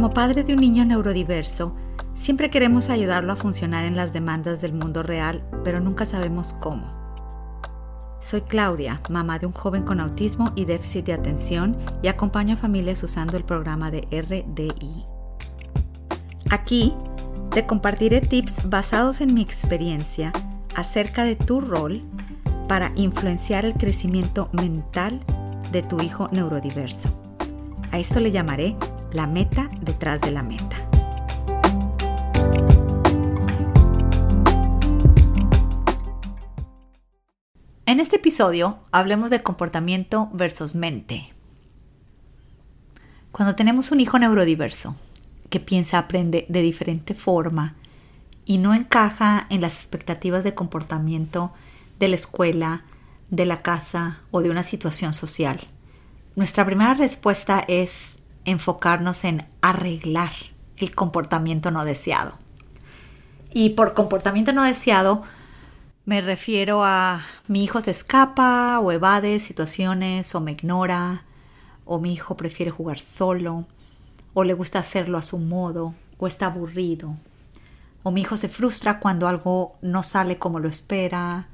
Como 0.00 0.14
padre 0.14 0.44
de 0.44 0.54
un 0.54 0.60
niño 0.60 0.86
neurodiverso, 0.86 1.76
siempre 2.14 2.48
queremos 2.48 2.88
ayudarlo 2.88 3.34
a 3.34 3.36
funcionar 3.36 3.84
en 3.84 3.96
las 3.96 4.14
demandas 4.14 4.62
del 4.62 4.72
mundo 4.72 5.02
real, 5.02 5.44
pero 5.62 5.78
nunca 5.78 6.06
sabemos 6.06 6.54
cómo. 6.54 6.86
Soy 8.18 8.40
Claudia, 8.40 9.02
mamá 9.10 9.38
de 9.38 9.44
un 9.44 9.52
joven 9.52 9.82
con 9.82 10.00
autismo 10.00 10.52
y 10.54 10.64
déficit 10.64 11.04
de 11.04 11.12
atención 11.12 11.76
y 12.02 12.08
acompaño 12.08 12.54
a 12.54 12.56
familias 12.56 13.02
usando 13.02 13.36
el 13.36 13.44
programa 13.44 13.90
de 13.90 14.08
RDI. 14.10 15.04
Aquí 16.48 16.94
te 17.50 17.66
compartiré 17.66 18.22
tips 18.22 18.70
basados 18.70 19.20
en 19.20 19.34
mi 19.34 19.42
experiencia 19.42 20.32
acerca 20.76 21.24
de 21.24 21.36
tu 21.36 21.60
rol 21.60 22.02
para 22.68 22.90
influenciar 22.96 23.66
el 23.66 23.74
crecimiento 23.74 24.48
mental 24.52 25.20
de 25.72 25.82
tu 25.82 26.00
hijo 26.00 26.30
neurodiverso. 26.32 27.10
A 27.92 27.98
esto 27.98 28.18
le 28.18 28.30
llamaré 28.30 28.76
la 29.12 29.26
meta 29.26 29.70
detrás 29.80 30.20
de 30.20 30.30
la 30.30 30.42
meta. 30.42 30.76
En 37.86 37.98
este 37.98 38.16
episodio 38.16 38.78
hablemos 38.92 39.30
de 39.30 39.42
comportamiento 39.42 40.30
versus 40.32 40.74
mente. 40.74 41.32
Cuando 43.32 43.56
tenemos 43.56 43.90
un 43.90 44.00
hijo 44.00 44.18
neurodiverso 44.18 44.96
que 45.48 45.58
piensa, 45.58 45.98
aprende 45.98 46.46
de 46.48 46.62
diferente 46.62 47.14
forma 47.14 47.74
y 48.44 48.58
no 48.58 48.74
encaja 48.74 49.46
en 49.50 49.60
las 49.60 49.74
expectativas 49.74 50.44
de 50.44 50.54
comportamiento 50.54 51.52
de 51.98 52.08
la 52.08 52.14
escuela, 52.14 52.84
de 53.30 53.44
la 53.44 53.60
casa 53.60 54.20
o 54.30 54.40
de 54.40 54.50
una 54.50 54.62
situación 54.62 55.12
social, 55.12 55.60
nuestra 56.36 56.64
primera 56.64 56.94
respuesta 56.94 57.64
es 57.66 58.19
enfocarnos 58.50 59.24
en 59.24 59.46
arreglar 59.60 60.32
el 60.76 60.94
comportamiento 60.94 61.70
no 61.70 61.84
deseado. 61.84 62.34
Y 63.52 63.70
por 63.70 63.94
comportamiento 63.94 64.52
no 64.52 64.62
deseado, 64.62 65.22
me 66.04 66.20
refiero 66.20 66.84
a 66.84 67.22
mi 67.48 67.64
hijo 67.64 67.80
se 67.80 67.90
escapa 67.90 68.78
o 68.80 68.92
evade 68.92 69.40
situaciones 69.40 70.34
o 70.34 70.40
me 70.40 70.52
ignora 70.52 71.24
o 71.84 71.98
mi 71.98 72.12
hijo 72.12 72.36
prefiere 72.36 72.70
jugar 72.70 72.98
solo 72.98 73.66
o 74.34 74.44
le 74.44 74.54
gusta 74.54 74.78
hacerlo 74.78 75.18
a 75.18 75.22
su 75.22 75.38
modo 75.38 75.94
o 76.18 76.26
está 76.26 76.46
aburrido 76.46 77.16
o 78.02 78.10
mi 78.10 78.22
hijo 78.22 78.36
se 78.36 78.48
frustra 78.48 78.98
cuando 78.98 79.28
algo 79.28 79.78
no 79.82 80.02
sale 80.02 80.38
como 80.38 80.58
lo 80.58 80.68
espera 80.68 81.48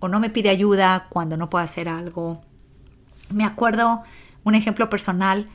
o 0.00 0.08
no 0.08 0.20
me 0.20 0.30
pide 0.30 0.48
ayuda 0.48 1.06
cuando 1.08 1.36
no 1.36 1.50
puede 1.50 1.64
hacer 1.64 1.88
algo. 1.88 2.42
Me 3.30 3.44
acuerdo 3.44 4.02
un 4.44 4.54
ejemplo 4.54 4.88
personal 4.90 5.46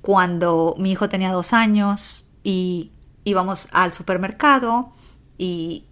cuando 0.00 0.74
mi 0.78 0.92
hijo 0.92 1.08
tenía 1.08 1.32
dos 1.32 1.52
años 1.52 2.30
y 2.42 2.92
íbamos 3.24 3.68
al 3.72 3.92
supermercado 3.92 4.92
y 5.36 5.84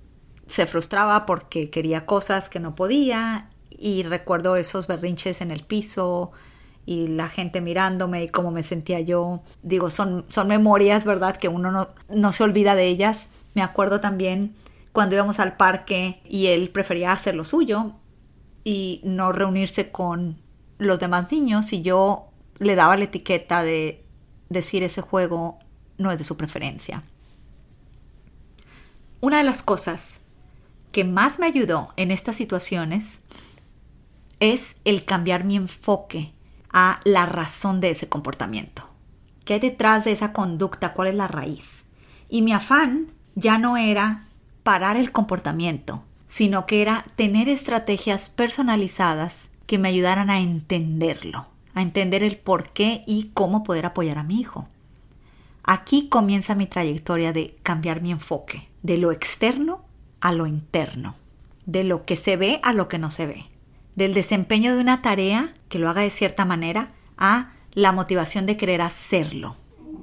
se 0.48 0.66
frustraba 0.66 1.26
porque 1.26 1.70
quería 1.70 2.06
cosas 2.06 2.48
que 2.48 2.60
no 2.60 2.74
podía 2.74 3.50
y 3.70 4.04
recuerdo 4.04 4.56
esos 4.56 4.86
berrinches 4.86 5.40
en 5.40 5.50
el 5.50 5.64
piso 5.64 6.32
y 6.86 7.08
la 7.08 7.28
gente 7.28 7.60
mirándome 7.60 8.22
y 8.24 8.28
cómo 8.28 8.52
me 8.52 8.62
sentía 8.62 9.00
yo. 9.00 9.42
Digo, 9.62 9.90
son, 9.90 10.24
son 10.28 10.46
memorias, 10.46 11.04
¿verdad? 11.04 11.36
Que 11.36 11.48
uno 11.48 11.72
no, 11.72 11.88
no 12.08 12.32
se 12.32 12.44
olvida 12.44 12.76
de 12.76 12.86
ellas. 12.86 13.28
Me 13.54 13.62
acuerdo 13.62 14.00
también 14.00 14.54
cuando 14.92 15.16
íbamos 15.16 15.40
al 15.40 15.56
parque 15.56 16.22
y 16.24 16.46
él 16.46 16.70
prefería 16.70 17.12
hacer 17.12 17.34
lo 17.34 17.44
suyo 17.44 17.92
y 18.64 19.00
no 19.04 19.32
reunirse 19.32 19.90
con 19.90 20.38
los 20.78 21.00
demás 21.00 21.30
niños 21.30 21.72
y 21.72 21.82
yo 21.82 22.28
le 22.58 22.74
daba 22.74 22.96
la 22.96 23.04
etiqueta 23.04 23.62
de 23.62 24.04
decir 24.48 24.82
ese 24.82 25.00
juego 25.00 25.58
no 25.98 26.12
es 26.12 26.18
de 26.18 26.24
su 26.24 26.36
preferencia. 26.36 27.02
Una 29.20 29.38
de 29.38 29.44
las 29.44 29.62
cosas 29.62 30.20
que 30.92 31.04
más 31.04 31.38
me 31.38 31.46
ayudó 31.46 31.92
en 31.96 32.10
estas 32.10 32.36
situaciones 32.36 33.24
es 34.40 34.76
el 34.84 35.04
cambiar 35.04 35.44
mi 35.44 35.56
enfoque 35.56 36.32
a 36.72 37.00
la 37.04 37.26
razón 37.26 37.80
de 37.80 37.90
ese 37.90 38.08
comportamiento. 38.08 38.84
¿Qué 39.44 39.54
hay 39.54 39.60
detrás 39.60 40.04
de 40.04 40.12
esa 40.12 40.32
conducta? 40.32 40.92
¿Cuál 40.92 41.08
es 41.08 41.14
la 41.14 41.28
raíz? 41.28 41.84
Y 42.28 42.42
mi 42.42 42.52
afán 42.52 43.12
ya 43.34 43.58
no 43.58 43.76
era 43.76 44.24
parar 44.62 44.96
el 44.96 45.12
comportamiento, 45.12 46.02
sino 46.26 46.66
que 46.66 46.82
era 46.82 47.06
tener 47.16 47.48
estrategias 47.48 48.28
personalizadas 48.28 49.50
que 49.66 49.78
me 49.78 49.88
ayudaran 49.88 50.30
a 50.30 50.40
entenderlo, 50.40 51.46
a 51.76 51.82
entender 51.82 52.22
el 52.22 52.38
por 52.38 52.70
qué 52.70 53.04
y 53.06 53.30
cómo 53.34 53.62
poder 53.62 53.84
apoyar 53.84 54.16
a 54.16 54.24
mi 54.24 54.40
hijo. 54.40 54.66
Aquí 55.62 56.08
comienza 56.08 56.54
mi 56.54 56.66
trayectoria 56.66 57.34
de 57.34 57.54
cambiar 57.62 58.00
mi 58.00 58.10
enfoque 58.10 58.68
de 58.82 58.96
lo 58.96 59.12
externo 59.12 59.84
a 60.20 60.32
lo 60.32 60.46
interno, 60.46 61.16
de 61.66 61.84
lo 61.84 62.04
que 62.04 62.16
se 62.16 62.38
ve 62.38 62.60
a 62.62 62.72
lo 62.72 62.88
que 62.88 62.98
no 62.98 63.10
se 63.10 63.26
ve, 63.26 63.44
del 63.94 64.14
desempeño 64.14 64.74
de 64.74 64.80
una 64.80 65.02
tarea 65.02 65.54
que 65.68 65.78
lo 65.78 65.90
haga 65.90 66.00
de 66.00 66.08
cierta 66.08 66.46
manera 66.46 66.88
a 67.18 67.52
la 67.74 67.92
motivación 67.92 68.46
de 68.46 68.56
querer 68.56 68.80
hacerlo, 68.80 69.54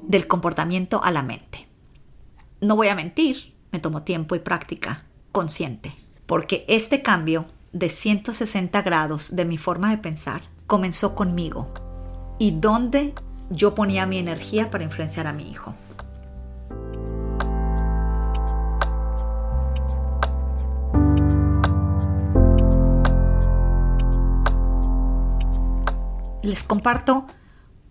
del 0.03 0.27
comportamiento 0.27 1.03
a 1.03 1.09
la 1.09 1.23
mente. 1.23 1.67
No 2.61 2.75
voy 2.75 2.89
a 2.89 2.95
mentir, 2.95 3.55
me 3.71 3.79
tomó 3.79 4.03
tiempo 4.03 4.35
y 4.35 4.39
práctica 4.39 5.05
consciente, 5.31 5.91
porque 6.27 6.65
este 6.67 7.01
cambio 7.01 7.47
de 7.71 7.89
160 7.89 8.79
grados 8.83 9.35
de 9.35 9.45
mi 9.45 9.57
forma 9.57 9.89
de 9.89 9.97
pensar 9.97 10.52
comenzó 10.73 11.13
conmigo 11.13 11.71
y 12.39 12.49
donde 12.49 13.13
yo 13.51 13.75
ponía 13.75 14.07
mi 14.07 14.17
energía 14.17 14.71
para 14.71 14.83
influenciar 14.83 15.27
a 15.27 15.31
mi 15.31 15.47
hijo. 15.47 15.75
les 26.41 26.63
comparto 26.63 27.27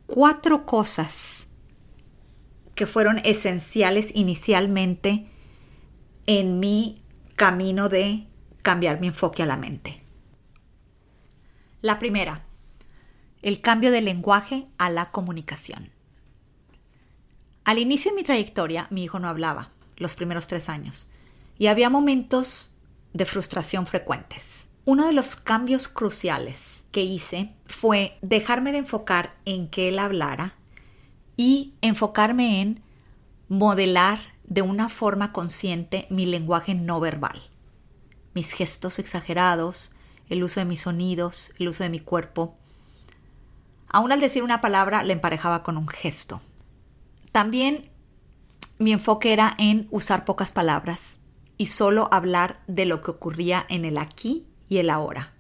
cuatro 0.07 0.67
cosas 0.67 1.47
que 2.75 2.89
fueron 2.89 3.21
esenciales 3.25 4.11
inicialmente 4.13 5.29
en 6.27 6.59
mi 6.59 7.01
camino 7.37 7.89
de 7.89 8.27
cambiar 8.61 8.99
mi 9.01 9.07
enfoque 9.07 9.45
a 9.45 9.47
la 9.47 9.57
mente. 9.57 10.03
La 11.81 12.01
primera, 12.01 12.45
el 13.43 13.61
cambio 13.61 13.91
de 13.91 14.01
lenguaje 14.01 14.65
a 14.79 14.89
la 14.91 15.11
comunicación. 15.11 15.91
Al 17.65 17.79
inicio 17.79 18.11
de 18.11 18.17
mi 18.17 18.23
trayectoria, 18.23 18.87
mi 18.91 19.05
hijo 19.05 19.19
no 19.19 19.29
hablaba 19.29 19.71
los 19.97 20.17
primeros 20.17 20.49
tres 20.49 20.69
años 20.69 21.11
y 21.59 21.67
había 21.67 21.91
momentos 21.91 22.73
de 23.13 23.25
frustración 23.25 23.87
frecuentes. 23.87 24.69
Uno 24.85 25.07
de 25.07 25.13
los 25.13 25.37
cambios 25.37 25.87
cruciales 25.87 26.87
que 26.91 27.03
hice 27.03 27.55
fue 27.67 28.19
dejarme 28.21 28.73
de 28.73 28.79
enfocar 28.79 29.37
en 29.45 29.69
que 29.69 29.89
él 29.89 29.99
hablara 29.99 30.55
y 31.37 31.75
enfocarme 31.83 32.61
en 32.61 32.83
modelar 33.49 34.21
de 34.45 34.63
una 34.63 34.89
forma 34.89 35.33
consciente 35.33 36.07
mi 36.11 36.27
lenguaje 36.27 36.75
no 36.75 36.99
verbal, 36.99 37.43
mis 38.35 38.53
gestos 38.53 38.99
exagerados, 38.99 39.95
el 40.29 40.43
uso 40.43 40.61
de 40.61 40.67
mis 40.67 40.81
sonidos, 40.81 41.53
el 41.59 41.69
uso 41.69 41.85
de 41.85 41.91
mi 41.91 42.01
cuerpo. 42.01 42.55
Aún 43.93 44.11
al 44.11 44.21
decir 44.21 44.43
una 44.43 44.61
palabra 44.61 45.03
le 45.05 45.13
emparejaba 45.13 45.63
con 45.63 45.77
un 45.77 45.87
gesto. 45.87 46.41
También 47.31 47.91
mi 48.79 48.93
enfoque 48.93 49.33
era 49.33 49.55
en 49.59 49.87
usar 49.91 50.25
pocas 50.25 50.51
palabras 50.51 51.21
y 51.59 51.67
solo 51.67 52.09
hablar 52.11 52.61
de 52.67 52.87
lo 52.87 53.03
que 53.03 53.11
ocurría 53.11 53.65
en 53.69 53.85
el 53.85 53.99
aquí 53.99 54.47
y 54.69 54.79
el 54.79 54.91
ahora. 54.91 55.35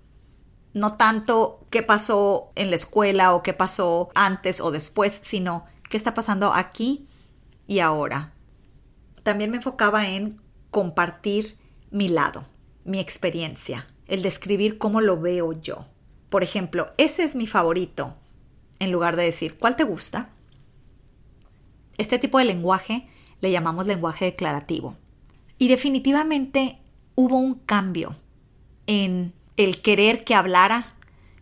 No 0.75 0.95
tanto 0.97 1.67
qué 1.71 1.83
pasó 1.83 2.53
en 2.55 2.71
la 2.71 2.77
escuela 2.77 3.35
o 3.35 3.43
qué 3.43 3.53
pasó 3.53 4.11
antes 4.15 4.61
o 4.61 4.71
después, 4.71 5.19
sino 5.23 5.65
qué 5.91 5.97
está 5.97 6.15
pasando 6.15 6.53
aquí 6.53 7.09
y 7.67 7.81
ahora. 7.81 8.33
También 9.23 9.51
me 9.51 9.57
enfocaba 9.57 10.09
en 10.09 10.37
compartir 10.71 11.59
mi 11.91 12.09
lado, 12.09 12.45
mi 12.85 13.01
experiencia, 13.01 13.87
el 14.07 14.23
describir 14.23 14.79
cómo 14.79 15.01
lo 15.01 15.21
veo 15.21 15.53
yo. 15.53 15.87
Por 16.31 16.43
ejemplo, 16.43 16.93
ese 16.97 17.25
es 17.25 17.35
mi 17.37 17.47
favorito, 17.47 18.17
en 18.83 18.91
lugar 18.91 19.17
de 19.17 19.23
decir, 19.23 19.57
¿cuál 19.59 19.77
te 19.77 19.85
gusta? 19.85 20.31
Este 21.99 22.19
tipo 22.19 22.39
de 22.39 22.45
lenguaje 22.45 23.09
le 23.41 23.53
llamamos 23.53 23.87
lenguaje 23.87 24.25
declarativo. 24.25 24.97
Y 25.57 25.69
definitivamente 25.69 26.79
hubo 27.15 27.39
un 27.39 27.55
cambio 27.55 28.17
en 28.89 29.33
el 29.57 29.81
querer 29.81 30.25
que 30.25 30.35
hablara 30.35 30.95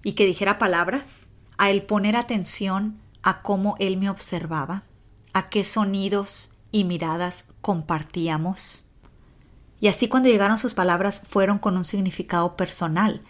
y 0.02 0.12
que 0.12 0.26
dijera 0.26 0.58
palabras, 0.58 1.28
a 1.56 1.70
el 1.70 1.82
poner 1.82 2.16
atención 2.16 3.00
a 3.22 3.40
cómo 3.40 3.76
él 3.78 3.96
me 3.96 4.10
observaba, 4.10 4.82
a 5.32 5.48
qué 5.48 5.64
sonidos 5.64 6.52
y 6.70 6.84
miradas 6.84 7.54
compartíamos. 7.62 8.88
Y 9.80 9.88
así 9.88 10.08
cuando 10.08 10.28
llegaron 10.28 10.58
sus 10.58 10.74
palabras 10.74 11.22
fueron 11.26 11.58
con 11.58 11.76
un 11.78 11.86
significado 11.86 12.56
personal, 12.56 13.22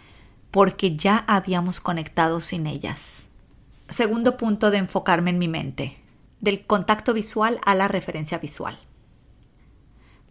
porque 0.49 0.97
ya 0.97 1.23
habíamos 1.27 1.79
conectado 1.79 2.41
sin 2.41 2.67
ellas. 2.67 3.30
Segundo 3.91 4.37
punto 4.37 4.71
de 4.71 4.77
enfocarme 4.77 5.31
en 5.31 5.37
mi 5.37 5.49
mente. 5.49 5.97
del 6.39 6.65
contacto 6.65 7.13
visual 7.13 7.59
a 7.63 7.75
la 7.75 7.87
referencia 7.87 8.39
visual. 8.39 8.79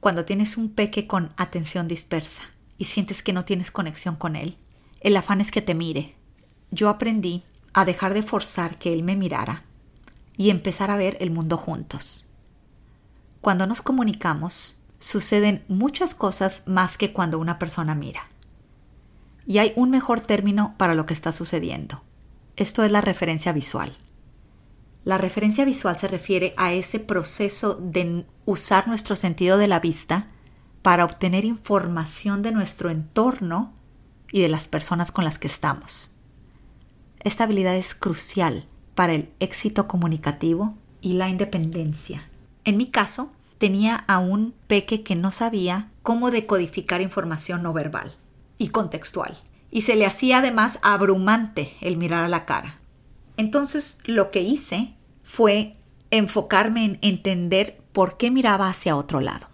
Cuando 0.00 0.24
tienes 0.24 0.56
un 0.56 0.70
peque 0.70 1.06
con 1.06 1.32
atención 1.36 1.86
dispersa 1.86 2.42
y 2.78 2.86
sientes 2.86 3.22
que 3.22 3.32
no 3.32 3.44
tienes 3.44 3.70
conexión 3.70 4.16
con 4.16 4.34
él, 4.34 4.56
el 5.02 5.16
afán 5.16 5.40
es 5.40 5.52
que 5.52 5.62
te 5.62 5.74
mire. 5.74 6.16
Yo 6.72 6.88
aprendí 6.88 7.44
a 7.72 7.84
dejar 7.84 8.12
de 8.12 8.24
forzar 8.24 8.76
que 8.76 8.92
él 8.92 9.04
me 9.04 9.14
mirara 9.14 9.62
y 10.36 10.50
empezar 10.50 10.90
a 10.90 10.96
ver 10.96 11.16
el 11.20 11.30
mundo 11.30 11.56
juntos. 11.56 12.26
Cuando 13.40 13.68
nos 13.68 13.82
comunicamos, 13.82 14.80
suceden 14.98 15.64
muchas 15.68 16.16
cosas 16.16 16.64
más 16.66 16.98
que 16.98 17.12
cuando 17.12 17.38
una 17.38 17.60
persona 17.60 17.94
mira. 17.94 18.22
Y 19.46 19.58
hay 19.58 19.74
un 19.76 19.90
mejor 19.90 20.20
término 20.20 20.74
para 20.76 20.96
lo 20.96 21.06
que 21.06 21.14
está 21.14 21.30
sucediendo. 21.30 22.02
Esto 22.60 22.84
es 22.84 22.92
la 22.92 23.00
referencia 23.00 23.54
visual. 23.54 23.96
La 25.04 25.16
referencia 25.16 25.64
visual 25.64 25.96
se 25.98 26.08
refiere 26.08 26.52
a 26.58 26.74
ese 26.74 27.00
proceso 27.00 27.74
de 27.74 28.26
usar 28.44 28.86
nuestro 28.86 29.16
sentido 29.16 29.56
de 29.56 29.66
la 29.66 29.80
vista 29.80 30.26
para 30.82 31.06
obtener 31.06 31.46
información 31.46 32.42
de 32.42 32.52
nuestro 32.52 32.90
entorno 32.90 33.72
y 34.30 34.42
de 34.42 34.50
las 34.50 34.68
personas 34.68 35.10
con 35.10 35.24
las 35.24 35.38
que 35.38 35.46
estamos. 35.46 36.12
Esta 37.20 37.44
habilidad 37.44 37.76
es 37.76 37.94
crucial 37.94 38.66
para 38.94 39.14
el 39.14 39.30
éxito 39.40 39.88
comunicativo 39.88 40.76
y 41.00 41.14
la 41.14 41.30
independencia. 41.30 42.28
En 42.64 42.76
mi 42.76 42.90
caso, 42.90 43.32
tenía 43.56 44.04
a 44.06 44.18
un 44.18 44.52
peque 44.66 45.02
que 45.02 45.16
no 45.16 45.32
sabía 45.32 45.88
cómo 46.02 46.30
decodificar 46.30 47.00
información 47.00 47.62
no 47.62 47.72
verbal 47.72 48.16
y 48.58 48.68
contextual, 48.68 49.38
y 49.70 49.82
se 49.82 49.96
le 49.96 50.06
hacía 50.06 50.38
además 50.38 50.78
abrumante 50.82 51.74
el 51.80 51.96
mirar 51.96 52.24
a 52.24 52.28
la 52.28 52.44
cara. 52.44 52.80
Entonces 53.36 53.98
lo 54.04 54.30
que 54.30 54.42
hice 54.42 54.94
fue 55.24 55.76
enfocarme 56.10 56.84
en 56.84 56.98
entender 57.02 57.80
por 57.92 58.16
qué 58.16 58.30
miraba 58.30 58.68
hacia 58.68 58.96
otro 58.96 59.20
lado, 59.20 59.48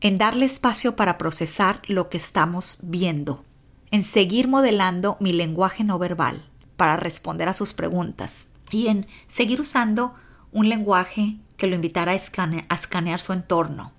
en 0.00 0.18
darle 0.18 0.44
espacio 0.44 0.96
para 0.96 1.18
procesar 1.18 1.80
lo 1.86 2.08
que 2.08 2.16
estamos 2.16 2.78
viendo, 2.82 3.44
en 3.90 4.02
seguir 4.02 4.48
modelando 4.48 5.16
mi 5.20 5.32
lenguaje 5.32 5.84
no 5.84 5.98
verbal 5.98 6.48
para 6.76 6.96
responder 6.96 7.48
a 7.48 7.52
sus 7.52 7.74
preguntas 7.74 8.48
y 8.70 8.86
en 8.86 9.06
seguir 9.28 9.60
usando 9.60 10.14
un 10.50 10.68
lenguaje 10.68 11.36
que 11.56 11.66
lo 11.66 11.74
invitara 11.74 12.12
a, 12.12 12.74
escanear 12.74 13.20
su 13.20 13.32
entorno. 13.32 13.92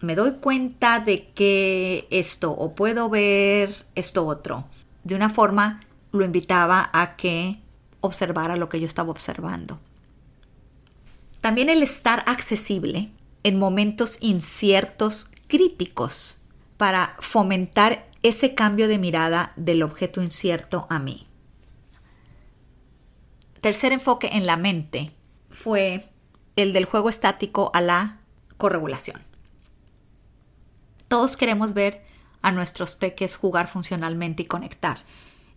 Me 0.00 0.14
doy 0.14 0.32
cuenta 0.34 1.00
de 1.00 1.28
que 1.30 2.06
esto 2.10 2.50
o 2.50 2.74
puedo 2.74 3.08
ver 3.08 3.86
esto 3.94 4.26
otro. 4.26 4.66
De 5.04 5.14
una 5.14 5.30
forma 5.30 5.80
lo 6.12 6.24
invitaba 6.24 6.90
a 6.92 7.16
que 7.16 7.58
observara 8.00 8.56
lo 8.56 8.68
que 8.68 8.80
yo 8.80 8.86
estaba 8.86 9.10
observando. 9.10 9.80
También 11.40 11.70
el 11.70 11.82
estar 11.82 12.24
accesible 12.26 13.10
en 13.42 13.58
momentos 13.58 14.18
inciertos, 14.20 15.30
críticos, 15.46 16.40
para 16.76 17.16
fomentar 17.20 18.08
ese 18.22 18.54
cambio 18.54 18.88
de 18.88 18.98
mirada 18.98 19.52
del 19.56 19.82
objeto 19.82 20.22
incierto 20.22 20.86
a 20.90 20.98
mí. 20.98 21.26
Tercer 23.60 23.92
enfoque 23.92 24.30
en 24.32 24.46
la 24.46 24.56
mente 24.56 25.10
fue 25.48 26.08
el 26.56 26.72
del 26.72 26.84
juego 26.84 27.08
estático 27.08 27.70
a 27.74 27.80
la 27.80 28.18
corregulación. 28.56 29.22
Todos 31.16 31.38
queremos 31.38 31.72
ver 31.72 32.02
a 32.42 32.52
nuestros 32.52 32.94
peques 32.94 33.36
jugar 33.36 33.68
funcionalmente 33.68 34.42
y 34.42 34.46
conectar. 34.46 34.98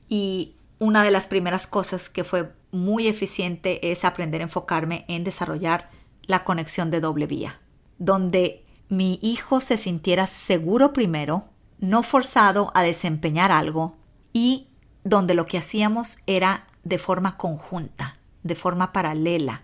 Y 0.08 0.56
una 0.80 1.04
de 1.04 1.12
las 1.12 1.28
primeras 1.28 1.68
cosas 1.68 2.08
que 2.08 2.24
fue 2.24 2.54
muy 2.72 3.08
eficiente 3.08 3.92
es 3.92 4.06
aprender 4.06 4.40
a 4.40 4.46
enfocarme 4.46 5.04
en 5.10 5.26
desarrollar 5.26 5.90
la 6.28 6.46
conexión 6.46 6.92
de 6.92 7.02
doble 7.02 7.28
vía, 7.28 7.60
donde 7.98 8.64
mi 8.88 9.20
hijo 9.22 9.60
se 9.60 9.76
sintiera 9.76 10.28
seguro 10.28 10.94
primero, 10.94 11.50
no 11.78 12.04
forzado 12.04 12.72
a 12.74 12.82
desempeñar 12.82 13.52
algo 13.52 13.98
y 14.32 14.70
donde 15.04 15.34
lo 15.34 15.46
que 15.46 15.58
hacíamos 15.58 16.20
era 16.26 16.68
de 16.86 17.00
forma 17.00 17.36
conjunta, 17.36 18.18
de 18.44 18.56
forma 18.56 18.94
paralela, 18.94 19.64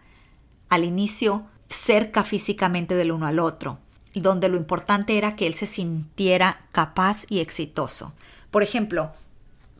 al 0.68 0.84
inicio 0.84 1.46
cerca 1.70 2.26
físicamente 2.26 2.96
del 2.96 3.14
uno 3.14 3.28
al 3.28 3.40
otro, 3.40 3.80
donde 4.22 4.50
lo 4.50 4.58
importante 4.58 5.18
era 5.18 5.36
que 5.36 5.48
él 5.48 5.54
se 5.54 5.66
sintiera 5.66 6.62
capaz 6.72 7.26
y 7.30 7.40
exitoso. 7.40 8.14
Por 8.52 8.64
ejemplo, 8.64 9.12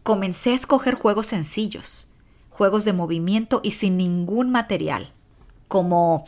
comencé 0.04 0.52
a 0.52 0.56
escoger 0.56 0.96
juegos 0.96 1.28
sencillos, 1.28 2.10
juegos 2.50 2.86
de 2.86 2.94
movimiento 2.94 3.62
y 3.64 3.72
sin 3.72 3.98
ningún 3.98 4.52
material, 4.52 5.12
como 5.68 6.26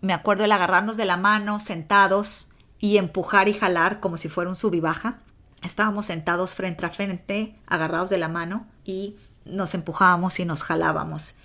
me 0.00 0.12
acuerdo 0.12 0.44
el 0.44 0.52
agarrarnos 0.52 0.96
de 0.96 1.04
la 1.04 1.16
mano 1.16 1.60
sentados 1.60 2.50
y 2.78 2.96
empujar 2.96 3.48
y 3.48 3.54
jalar 3.54 4.00
como 4.00 4.16
si 4.16 4.28
fuera 4.28 4.50
un 4.50 4.56
sub 4.56 4.78
baja. 4.80 5.18
Estábamos 5.62 6.06
sentados 6.06 6.54
frente 6.54 6.84
a 6.84 6.90
frente, 6.90 7.56
agarrados 7.66 8.10
de 8.10 8.18
la 8.18 8.28
mano 8.28 8.66
y 8.84 9.16
nos 9.44 9.74
empujábamos 9.74 10.38
y 10.40 10.44
nos 10.44 10.62
jalábamos 10.62 11.36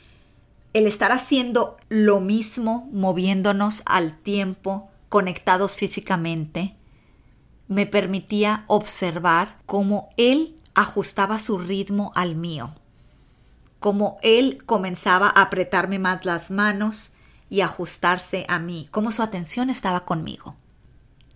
el 0.73 0.87
estar 0.87 1.11
haciendo 1.11 1.77
lo 1.89 2.19
mismo, 2.19 2.87
moviéndonos 2.91 3.81
al 3.85 4.17
tiempo, 4.17 4.89
conectados 5.09 5.75
físicamente, 5.75 6.75
me 7.67 7.85
permitía 7.85 8.63
observar 8.67 9.57
cómo 9.65 10.09
él 10.17 10.55
ajustaba 10.75 11.39
su 11.39 11.57
ritmo 11.57 12.11
al 12.15 12.35
mío, 12.35 12.75
cómo 13.79 14.17
él 14.21 14.63
comenzaba 14.65 15.27
a 15.27 15.41
apretarme 15.41 15.99
más 15.99 16.25
las 16.25 16.51
manos 16.51 17.13
y 17.49 17.61
ajustarse 17.61 18.45
a 18.47 18.59
mí, 18.59 18.87
cómo 18.91 19.11
su 19.11 19.23
atención 19.23 19.69
estaba 19.69 20.05
conmigo. 20.05 20.55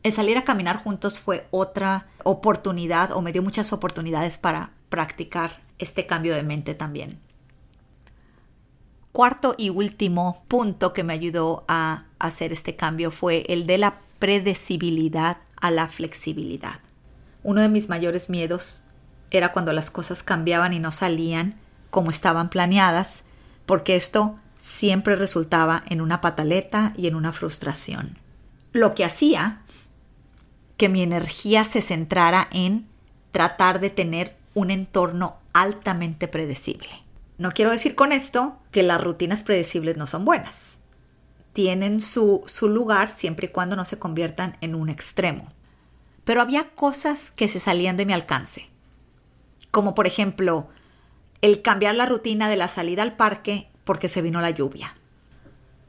El 0.03 0.13
salir 0.13 0.37
a 0.37 0.43
caminar 0.43 0.77
juntos 0.77 1.19
fue 1.19 1.47
otra 1.49 2.07
oportunidad 2.23 3.11
o 3.11 3.21
me 3.21 3.31
dio 3.31 3.41
muchas 3.41 3.73
oportunidades 3.73 4.37
para 4.37 4.71
practicar 4.89 5.61
este 5.79 6.05
cambio 6.05 6.35
de 6.35 6.43
mente 6.43 6.75
también 6.75 7.22
cuarto 9.13 9.53
y 9.57 9.69
último 9.69 10.43
punto 10.49 10.91
que 10.91 11.03
me 11.03 11.13
ayudó 11.13 11.63
a 11.69 12.05
hacer 12.19 12.51
este 12.51 12.75
cambio 12.75 13.11
fue 13.11 13.45
el 13.47 13.67
de 13.67 13.77
la 13.77 13.99
predecibilidad 14.19 15.37
a 15.55 15.71
la 15.71 15.87
flexibilidad. 15.87 16.79
Uno 17.43 17.61
de 17.61 17.69
mis 17.69 17.89
mayores 17.89 18.29
miedos 18.29 18.83
era 19.29 19.53
cuando 19.53 19.71
las 19.71 19.91
cosas 19.91 20.23
cambiaban 20.23 20.73
y 20.73 20.79
no 20.79 20.91
salían 20.91 21.55
como 21.91 22.09
estaban 22.09 22.49
planeadas, 22.49 23.23
porque 23.67 23.95
esto 23.95 24.35
siempre 24.57 25.15
resultaba 25.15 25.83
en 25.87 26.01
una 26.01 26.19
pataleta 26.19 26.93
y 26.97 27.07
en 27.07 27.15
una 27.15 27.33
frustración. 27.33 28.17
Lo 28.71 28.95
que 28.95 29.05
hacía 29.05 29.61
que 30.75 30.89
mi 30.89 31.03
energía 31.03 31.65
se 31.65 31.81
centrara 31.81 32.47
en 32.51 32.87
tratar 33.31 33.79
de 33.79 33.91
tener 33.91 34.35
un 34.55 34.71
entorno 34.71 35.37
altamente 35.53 36.27
predecible. 36.27 36.89
No 37.37 37.51
quiero 37.51 37.69
decir 37.69 37.93
con 37.93 38.11
esto 38.11 38.57
que 38.73 38.83
las 38.83 39.01
rutinas 39.01 39.43
predecibles 39.43 39.95
no 39.95 40.07
son 40.07 40.25
buenas. 40.25 40.79
Tienen 41.53 42.01
su, 42.01 42.43
su 42.47 42.67
lugar 42.67 43.13
siempre 43.13 43.47
y 43.47 43.49
cuando 43.51 43.77
no 43.77 43.85
se 43.85 43.99
conviertan 43.99 44.57
en 44.59 44.75
un 44.75 44.89
extremo. 44.89 45.53
Pero 46.25 46.41
había 46.41 46.71
cosas 46.71 47.31
que 47.31 47.47
se 47.47 47.61
salían 47.61 47.95
de 47.95 48.05
mi 48.05 48.11
alcance. 48.11 48.67
Como 49.71 49.95
por 49.95 50.07
ejemplo, 50.07 50.67
el 51.41 51.61
cambiar 51.61 51.95
la 51.95 52.07
rutina 52.07 52.49
de 52.49 52.57
la 52.57 52.67
salida 52.67 53.03
al 53.03 53.15
parque 53.15 53.69
porque 53.85 54.09
se 54.09 54.21
vino 54.21 54.41
la 54.41 54.49
lluvia. 54.49 54.95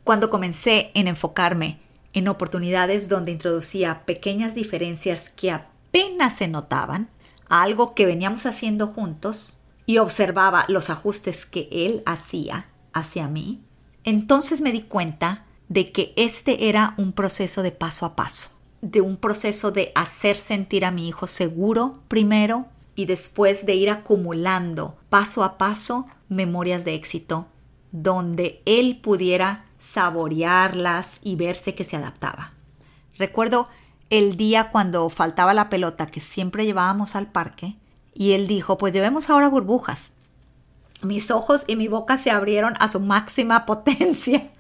Cuando 0.05 0.31
comencé 0.31 0.91
en 0.95 1.09
enfocarme 1.09 1.81
en 2.13 2.29
oportunidades 2.29 3.09
donde 3.09 3.33
introducía 3.33 4.03
pequeñas 4.05 4.55
diferencias 4.55 5.31
que 5.31 5.51
apenas 5.51 6.37
se 6.37 6.47
notaban, 6.47 7.09
algo 7.49 7.95
que 7.95 8.07
veníamos 8.07 8.47
haciendo 8.47 8.89
juntos, 8.89 9.59
y 9.87 9.99
observaba 9.99 10.65
los 10.69 10.91
ajustes 10.91 11.47
que 11.47 11.69
él 11.71 12.03
hacía 12.07 12.67
hacia 12.95 13.29
mí, 13.29 13.63
entonces 14.05 14.61
me 14.61 14.73
di 14.73 14.83
cuenta 14.83 15.45
de 15.69 15.93
que 15.93 16.13
este 16.17 16.69
era 16.69 16.95
un 16.97 17.13
proceso 17.13 17.63
de 17.63 17.73
paso 17.73 18.07
a 18.07 18.17
paso, 18.17 18.51
de 18.81 19.01
un 19.01 19.17
proceso 19.17 19.71
de 19.71 19.93
hacer 19.95 20.37
sentir 20.37 20.85
a 20.85 20.91
mi 20.91 21.09
hijo 21.09 21.27
seguro 21.27 21.93
primero 22.09 22.67
y 22.95 23.07
después 23.07 23.67
de 23.67 23.75
ir 23.75 23.91
acumulando 23.91 24.97
paso 25.09 25.43
a 25.43 25.59
paso 25.59 26.07
memorias 26.29 26.85
de 26.85 26.95
éxito 26.95 27.49
donde 27.95 28.61
él 28.67 28.99
pudiera 29.01 29.67
saborearlas 29.79 31.21
y 31.23 31.37
verse 31.37 31.77
que 31.77 31.85
se 31.85 31.97
adaptaba. 31.97 32.53
Recuerdo 33.17 33.69
el 34.11 34.37
día 34.37 34.71
cuando 34.71 35.09
faltaba 35.11 35.55
la 35.55 35.71
pelota 35.71 36.07
que 36.07 36.21
siempre 36.21 36.65
llevábamos 36.65 37.15
al 37.15 37.31
parque 37.31 37.77
y 38.13 38.33
él 38.33 38.49
dijo, 38.49 38.79
pues 38.79 38.93
llevemos 38.93 39.31
ahora 39.31 39.49
burbujas. 39.49 40.15
Mis 41.03 41.31
ojos 41.31 41.65
y 41.67 41.77
mi 41.77 41.89
boca 41.89 42.19
se 42.19 42.31
abrieron 42.31 42.75
a 42.81 42.89
su 42.89 43.01
máxima 43.01 43.67
potencia 43.67 44.51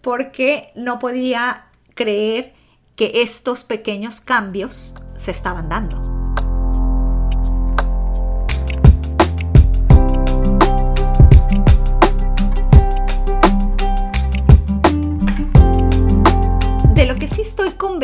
porque 0.00 0.72
no 0.74 0.98
podía 0.98 1.66
creer 1.94 2.54
que 2.96 3.22
estos 3.22 3.64
pequeños 3.64 4.20
cambios 4.20 4.94
se 5.18 5.30
estaban 5.30 5.68
dando. 5.68 6.24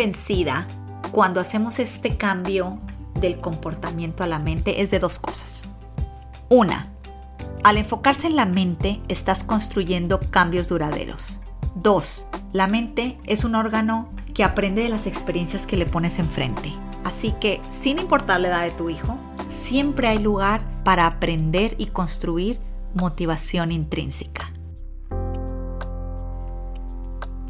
convencida 0.00 0.66
cuando 1.10 1.40
hacemos 1.40 1.78
este 1.78 2.16
cambio 2.16 2.78
del 3.14 3.40
comportamiento 3.40 4.22
a 4.22 4.26
la 4.26 4.38
mente 4.38 4.82
es 4.82 4.90
de 4.90 4.98
dos 4.98 5.18
cosas. 5.18 5.64
Una, 6.48 6.92
al 7.62 7.76
enfocarse 7.76 8.26
en 8.26 8.36
la 8.36 8.46
mente 8.46 9.00
estás 9.08 9.44
construyendo 9.44 10.20
cambios 10.30 10.68
duraderos. 10.68 11.40
Dos, 11.74 12.26
la 12.52 12.66
mente 12.66 13.18
es 13.26 13.44
un 13.44 13.54
órgano 13.54 14.08
que 14.34 14.44
aprende 14.44 14.82
de 14.82 14.88
las 14.88 15.06
experiencias 15.06 15.66
que 15.66 15.76
le 15.76 15.86
pones 15.86 16.18
enfrente. 16.18 16.72
Así 17.04 17.34
que, 17.40 17.60
sin 17.70 17.98
importar 17.98 18.40
la 18.40 18.48
edad 18.48 18.62
de 18.62 18.70
tu 18.70 18.90
hijo, 18.90 19.18
siempre 19.48 20.08
hay 20.08 20.18
lugar 20.18 20.62
para 20.84 21.06
aprender 21.06 21.74
y 21.78 21.86
construir 21.86 22.60
motivación 22.94 23.72
intrínseca. 23.72 24.52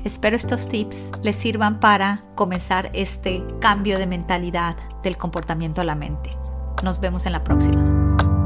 Espero 0.05 0.35
estos 0.35 0.69
tips 0.69 1.13
les 1.23 1.37
sirvan 1.37 1.79
para 1.79 2.25
comenzar 2.35 2.91
este 2.95 3.45
cambio 3.61 3.99
de 3.99 4.07
mentalidad 4.07 4.77
del 5.03 5.19
comportamiento 5.19 5.83
a 5.83 5.85
la 5.85 5.95
mente. 5.95 6.31
Nos 6.83 7.01
vemos 7.01 7.27
en 7.27 7.33
la 7.33 7.45
próxima. 7.45 8.40